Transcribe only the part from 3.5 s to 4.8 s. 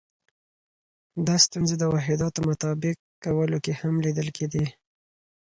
کې هم لیدل کېدې.